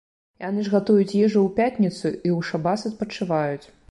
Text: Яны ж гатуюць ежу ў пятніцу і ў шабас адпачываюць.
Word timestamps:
Яны 0.45 0.63
ж 0.67 0.71
гатуюць 0.75 1.17
ежу 1.25 1.39
ў 1.41 1.43
пятніцу 1.59 2.01
і 2.01 2.29
ў 2.37 2.49
шабас 2.49 2.87
адпачываюць. 2.91 3.63